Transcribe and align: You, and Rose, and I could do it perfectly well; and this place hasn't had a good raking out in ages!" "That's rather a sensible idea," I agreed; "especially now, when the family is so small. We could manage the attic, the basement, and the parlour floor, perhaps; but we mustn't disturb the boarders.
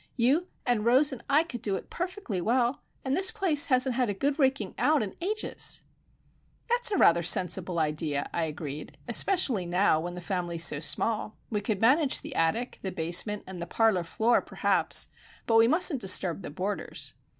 You, 0.15 0.47
and 0.65 0.83
Rose, 0.83 1.13
and 1.13 1.21
I 1.29 1.43
could 1.43 1.61
do 1.61 1.75
it 1.75 1.91
perfectly 1.91 2.41
well; 2.41 2.81
and 3.05 3.15
this 3.15 3.29
place 3.29 3.67
hasn't 3.67 3.93
had 3.93 4.09
a 4.09 4.15
good 4.15 4.39
raking 4.39 4.73
out 4.79 5.03
in 5.03 5.13
ages!" 5.21 5.83
"That's 6.69 6.91
rather 6.97 7.19
a 7.19 7.23
sensible 7.23 7.77
idea," 7.77 8.27
I 8.33 8.45
agreed; 8.45 8.97
"especially 9.07 9.67
now, 9.67 9.99
when 9.99 10.15
the 10.15 10.19
family 10.19 10.55
is 10.55 10.63
so 10.63 10.79
small. 10.79 11.37
We 11.51 11.61
could 11.61 11.81
manage 11.81 12.21
the 12.21 12.33
attic, 12.33 12.79
the 12.81 12.91
basement, 12.91 13.43
and 13.45 13.61
the 13.61 13.67
parlour 13.67 14.03
floor, 14.03 14.41
perhaps; 14.41 15.09
but 15.45 15.57
we 15.57 15.67
mustn't 15.67 16.01
disturb 16.01 16.41
the 16.41 16.49
boarders. 16.49 17.13